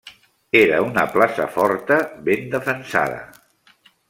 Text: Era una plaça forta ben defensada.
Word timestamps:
Era 0.61 0.79
una 0.85 1.03
plaça 1.17 1.47
forta 1.59 2.01
ben 2.31 2.51
defensada. 2.57 3.23